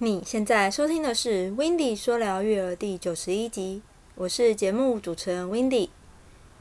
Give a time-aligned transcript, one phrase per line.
[0.00, 3.82] 你现在收听的是《w i n d y 说聊育儿》第九十一集，
[4.14, 5.90] 我是节目主持人 w i n d y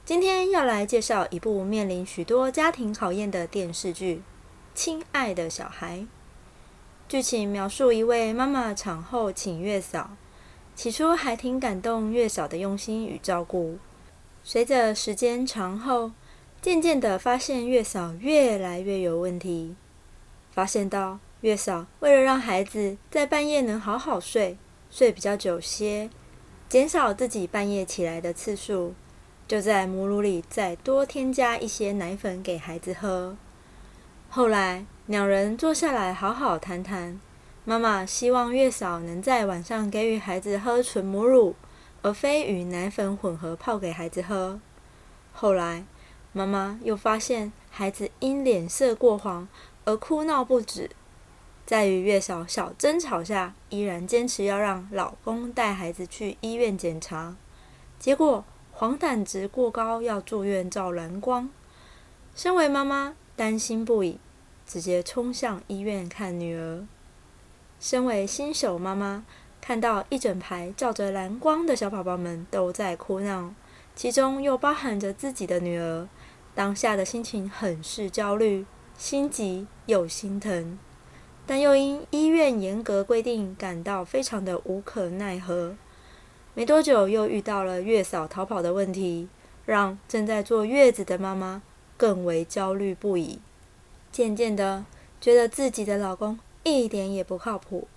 [0.04, 4.16] 今天要来介绍一部面临许多家庭考验的电视剧
[4.74, 5.98] 《亲爱的小孩》。
[7.08, 10.18] 剧情描述一位妈妈产后请月嫂，
[10.76, 13.78] 起初还挺感动月嫂的用心与照顾，
[14.44, 16.10] 随着时间长后，
[16.60, 19.76] 渐渐的发现月嫂越来越有问题，
[20.52, 21.20] 发现到。
[21.42, 24.58] 月嫂为了让孩子在半夜能好好睡，
[24.90, 26.10] 睡比较久些，
[26.68, 28.96] 减少自己半夜起来的次数，
[29.48, 33.36] 就在母乳里再多添加一些奶粉给孩子喝。
[34.30, 37.20] 后来两人坐下来好好谈谈，
[37.64, 41.56] 妈妈希望月嫂能在晚上给予孩子喝纯母乳，
[42.02, 44.60] 而非与奶粉混合泡给孩子喝。
[45.34, 45.86] 后来
[46.34, 49.48] 妈妈又发现孩子因脸色过黄
[49.86, 50.90] 而哭闹不止。
[51.68, 57.36] 在与月嫂小争吵下，依然坚持要让老公带孩子去医院检查，
[58.00, 61.50] 结果黄疸值过高，要住院照蓝光。
[62.34, 64.18] 身为妈妈，担心不已，
[64.66, 66.86] 直接冲向医院看女儿。
[67.82, 69.26] 身为新手妈妈，
[69.60, 73.54] 看到一整排照着蓝光的小宝宝们都在哭闹，
[73.94, 76.08] 其中又包含着自己的女儿，
[76.56, 78.66] 当下的心情很是焦虑、
[78.98, 80.80] 心急又心疼。
[81.48, 85.76] 但又因医院严格规定，感到非常的无可奈何。
[86.54, 89.30] 没多久，又遇到了月嫂逃跑的问题，
[89.66, 91.62] 让正在坐月子的妈妈
[91.96, 93.40] 更为焦虑不已。
[94.12, 94.84] 渐渐的，
[95.22, 97.88] 觉得自己的老公一点也不靠谱。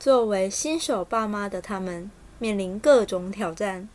[0.00, 3.88] 作为新手爸妈的他们，面临各种挑战，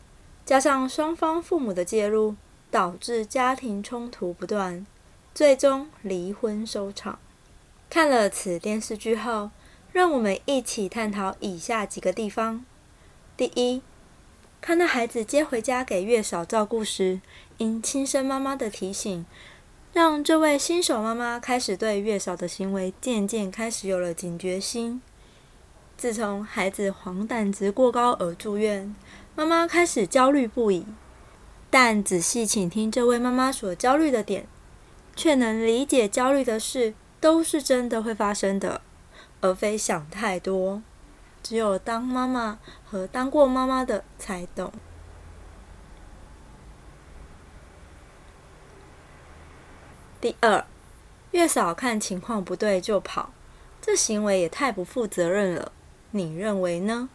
[0.46, 2.34] 加上双方父母的介入，
[2.70, 4.86] 导致家庭冲突不断，
[5.34, 7.18] 最终离婚收场。
[7.90, 9.50] 看了此电视剧后，
[9.92, 12.62] 让我们一起探讨以下几个地方：
[13.34, 13.80] 第一，
[14.60, 17.22] 看到孩子接回家给月嫂照顾时，
[17.56, 19.24] 因亲生妈妈的提醒，
[19.94, 25.00] 让这位新手妈妈开始对月嫂的行为渐渐开始有了警觉心。
[25.96, 28.94] 自从孩子黄疸值过高而住院，
[29.34, 30.84] 妈妈开始焦虑不已。
[31.70, 34.46] 但仔细倾听这位妈妈所焦虑的点，
[35.16, 36.92] 却能理解焦虑的是。
[37.20, 38.80] 都是真的会发生的，
[39.40, 40.82] 而非想太多。
[41.42, 44.72] 只有当妈妈和当过妈妈的才懂。
[50.20, 50.66] 第二，
[51.30, 53.30] 月嫂看情况不对就跑，
[53.80, 55.72] 这行为也太不负责任了。
[56.10, 57.08] 你认为呢？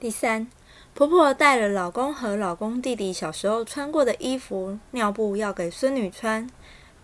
[0.00, 0.50] 第三。
[0.96, 6.48] 婆婆带了老公和老公弟弟小时候穿过的衣服、尿布要给孙女穿，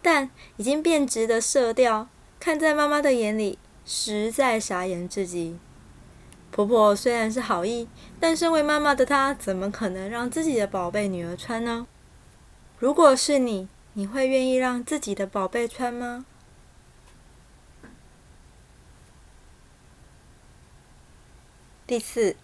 [0.00, 2.08] 但已经变质的色调，
[2.40, 5.58] 看在妈妈的眼里，实在傻眼至极。
[6.50, 7.86] 婆婆虽然是好意，
[8.18, 11.86] 但身为妈妈的她，怎么可能让自己的宝贝女儿穿呢？
[12.78, 16.24] 如果是你，你会愿意让自己的宝贝穿吗？
[21.86, 22.36] 第四。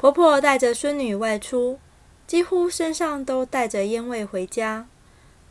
[0.00, 1.78] 婆婆带着孙女外出，
[2.26, 4.86] 几乎身上都带着烟味回家。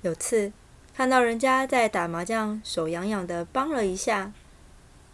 [0.02, 0.52] 有次
[0.98, 4.32] 看到人家在打麻将，手痒痒的帮了一下，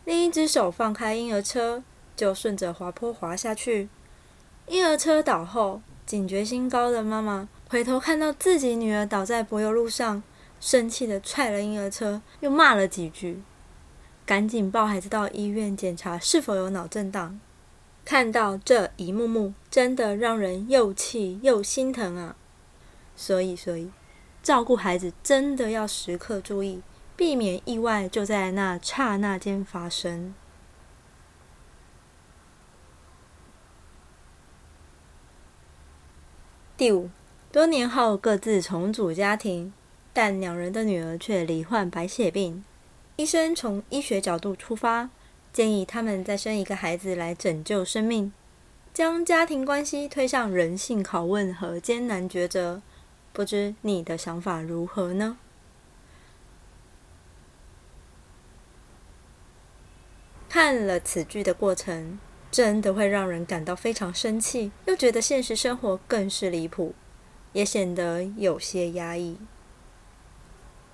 [0.05, 1.83] 另一只手放开婴儿车，
[2.15, 3.89] 就顺着滑坡滑下去。
[4.67, 10.23] 婴儿车倒后，警觉心高的妈妈回头看到自己女儿倒在柏油路上，
[10.61, 13.41] 生气的踹了婴儿车，又骂了几句，
[14.25, 17.37] 赶紧抱孩子到医院检查是否有脑震荡。
[18.05, 22.35] 看到这一幕幕，真的让人又气又心疼啊！
[23.17, 23.89] 所以，所以
[24.43, 26.83] 照顾孩子真的要时刻注意，
[27.17, 30.35] 避免意外就在那刹那间发生。
[36.77, 37.09] 第五，
[37.51, 39.73] 多年后各自重组家庭，
[40.13, 42.63] 但两人的女儿却罹患白血病。
[43.15, 45.09] 医生从医学角度出发。
[45.55, 48.33] 建议他们再生一个孩子来拯救生命，
[48.93, 52.81] 将家庭关系推向人性拷问和艰难抉择。
[53.31, 55.37] 不知你的想法如何呢？
[60.49, 62.19] 看了此剧的过程，
[62.51, 66.93] 真的会让人感到非常生气，又觉得现实生活更是离谱，
[67.53, 69.37] 也显得有些压抑。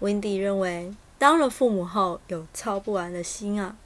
[0.01, 3.77] 温迪认为，当了父母后有操不完的心啊。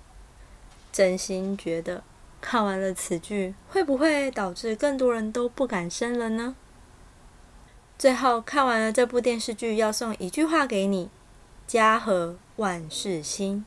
[0.95, 2.01] 真心觉得，
[2.39, 6.55] 看完了此剧，会不会导致更多人都不敢生了呢？
[7.99, 11.09] 最后看完了这部电视剧，要送一句话给你：
[11.67, 13.65] 家和万事兴。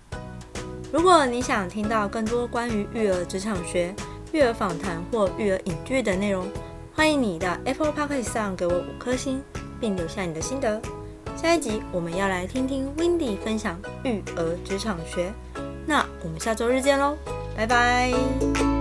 [0.91, 3.95] 如果你想听到更多关于育儿职场学、
[4.33, 6.49] 育儿访谈或育儿影剧的内容，
[6.95, 9.43] 欢迎你到 Apple Podcast 上给我五颗星，
[9.79, 10.81] 并留下你的心得。
[11.37, 15.31] 下一集我们要来听听 Windy 分享育儿职场学，
[15.89, 17.17] 那我们下周日见喽，
[17.57, 18.78] 拜拜。